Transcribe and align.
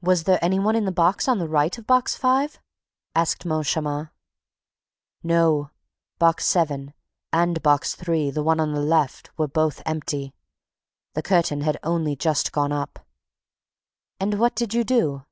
"Was 0.00 0.24
there 0.24 0.42
any 0.42 0.58
one 0.58 0.74
in 0.74 0.86
the 0.86 0.90
box 0.90 1.28
on 1.28 1.36
the 1.38 1.50
right 1.50 1.76
of 1.76 1.86
Box 1.86 2.14
Five?" 2.16 2.58
asked 3.14 3.44
Moncharmin. 3.44 4.08
"No; 5.22 5.70
Box 6.18 6.46
Seven, 6.46 6.94
and 7.30 7.62
Box 7.62 7.94
Three, 7.94 8.30
the 8.30 8.42
one 8.42 8.58
on 8.58 8.72
the 8.72 8.80
left, 8.80 9.30
were 9.36 9.46
both 9.46 9.82
empty. 9.84 10.32
The 11.12 11.20
curtain 11.20 11.60
had 11.60 11.76
only 11.82 12.16
just 12.16 12.52
gone 12.52 12.72
up." 12.72 13.06
"And 14.18 14.40
what 14.40 14.54
did 14.54 14.72
you 14.72 14.82
do?" 14.82 15.26